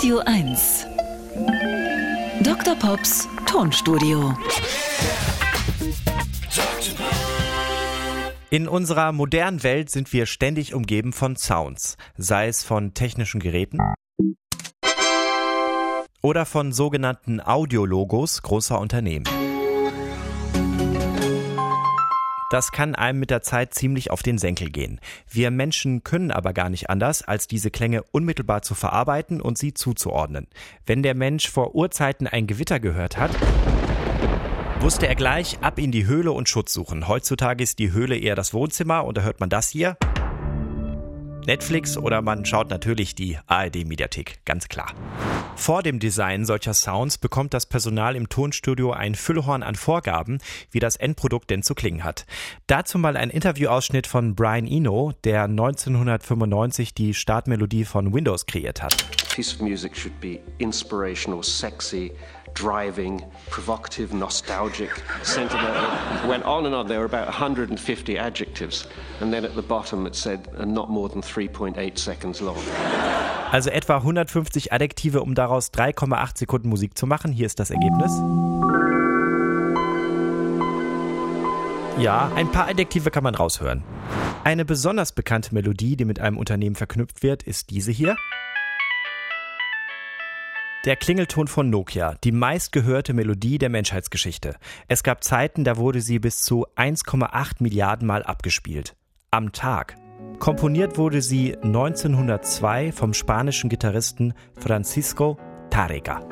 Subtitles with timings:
[0.00, 0.86] Radio 1.
[2.42, 2.74] Dr.
[2.74, 4.34] Pops Tonstudio.
[8.48, 13.78] In unserer modernen Welt sind wir ständig umgeben von Sounds, sei es von technischen Geräten
[16.22, 19.26] oder von sogenannten Audiologos großer Unternehmen.
[22.50, 25.00] Das kann einem mit der Zeit ziemlich auf den Senkel gehen.
[25.30, 29.72] Wir Menschen können aber gar nicht anders, als diese Klänge unmittelbar zu verarbeiten und sie
[29.72, 30.48] zuzuordnen.
[30.84, 33.30] Wenn der Mensch vor Urzeiten ein Gewitter gehört hat,
[34.80, 37.06] wusste er gleich ab in die Höhle und Schutz suchen.
[37.06, 39.96] Heutzutage ist die Höhle eher das Wohnzimmer und da hört man das hier.
[41.46, 44.92] Netflix oder man schaut natürlich die ARD-Mediathek, ganz klar.
[45.56, 50.38] Vor dem Design solcher Sounds bekommt das Personal im Tonstudio ein Füllhorn an Vorgaben,
[50.70, 52.26] wie das Endprodukt denn zu klingen hat.
[52.66, 59.04] Dazu mal ein Interviewausschnitt von Brian Eno, der 1995 die Startmelodie von Windows kreiert hat.
[59.40, 62.12] piece of music should be inspirational, sexy,
[62.54, 64.90] driving, provocative, nostalgic,
[65.22, 66.28] sentimental.
[66.28, 66.88] Went on and on.
[66.88, 68.86] There were about 150 adjectives.
[69.20, 72.62] And then at the bottom it said, and not more than 3.8 seconds long.
[73.52, 77.32] Also etwa 150 Adjektive, um daraus 3,8 Sekunden Musik zu machen.
[77.32, 78.12] Hier ist das Ergebnis.
[81.98, 83.82] Ja, ein paar Adjektive kann man raushören.
[84.42, 88.16] Eine besonders bekannte Melodie, die mit einem Unternehmen verknüpft wird, ist diese hier.
[90.86, 94.56] Der Klingelton von Nokia, die meistgehörte Melodie der Menschheitsgeschichte.
[94.88, 98.96] Es gab Zeiten, da wurde sie bis zu 1,8 Milliarden Mal abgespielt.
[99.30, 99.96] Am Tag.
[100.38, 105.36] Komponiert wurde sie 1902 vom spanischen Gitarristen Francisco
[105.68, 106.22] Tárrega.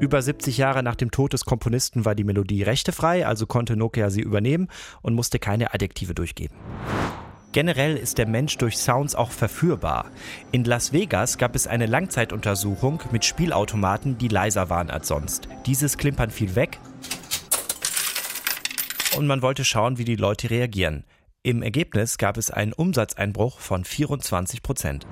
[0.00, 4.10] Über 70 Jahre nach dem Tod des Komponisten war die Melodie rechtefrei, also konnte Nokia
[4.10, 4.66] sie übernehmen
[5.00, 6.56] und musste keine Adjektive durchgeben.
[7.52, 10.06] Generell ist der Mensch durch Sounds auch verführbar.
[10.52, 15.48] In Las Vegas gab es eine Langzeituntersuchung mit Spielautomaten, die leiser waren als sonst.
[15.66, 16.78] Dieses Klimpern fiel weg
[19.16, 21.04] und man wollte schauen, wie die Leute reagieren.
[21.42, 25.06] Im Ergebnis gab es einen Umsatzeinbruch von 24 Prozent.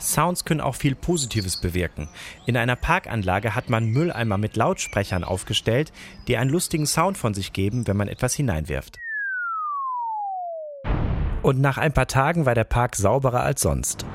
[0.00, 2.08] Sounds können auch viel Positives bewirken.
[2.46, 5.92] In einer Parkanlage hat man Mülleimer mit Lautsprechern aufgestellt,
[6.26, 9.00] die einen lustigen Sound von sich geben, wenn man etwas hineinwirft.
[11.50, 14.06] Und nach ein paar Tagen war der Park sauberer als sonst.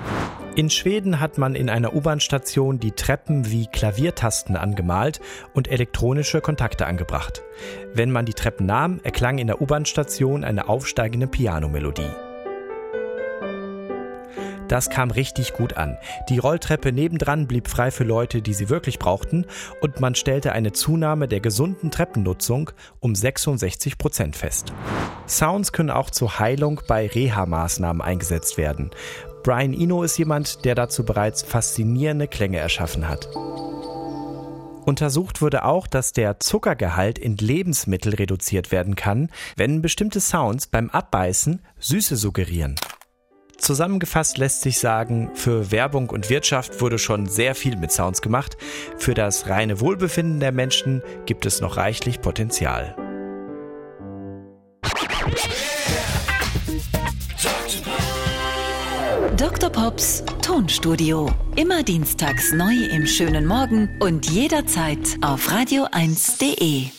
[0.56, 5.20] In Schweden hat man in einer U-Bahn-Station die Treppen wie Klaviertasten angemalt
[5.54, 7.44] und elektronische Kontakte angebracht.
[7.94, 12.10] Wenn man die Treppen nahm, erklang in der U-Bahn-Station eine aufsteigende Pianomelodie.
[14.68, 15.98] Das kam richtig gut an.
[16.30, 19.46] Die Rolltreppe nebendran blieb frei für Leute, die sie wirklich brauchten,
[19.82, 24.74] und man stellte eine Zunahme der gesunden Treppennutzung um 66 Prozent fest.
[25.28, 28.92] Sounds können auch zur Heilung bei Reha-Maßnahmen eingesetzt werden.
[29.44, 33.30] Brian Eno ist jemand, der dazu bereits faszinierende Klänge erschaffen hat.
[34.86, 40.90] Untersucht wurde auch, dass der Zuckergehalt in Lebensmittel reduziert werden kann, wenn bestimmte Sounds beim
[40.90, 42.76] Abbeißen Süße suggerieren.
[43.58, 48.58] Zusammengefasst lässt sich sagen, für Werbung und Wirtschaft wurde schon sehr viel mit Sounds gemacht.
[48.98, 52.96] Für das reine Wohlbefinden der Menschen gibt es noch reichlich Potenzial.
[59.38, 59.70] Dr.
[59.70, 61.30] Pops Tonstudio.
[61.56, 66.95] Immer dienstags neu im schönen Morgen und jederzeit auf radio1.de.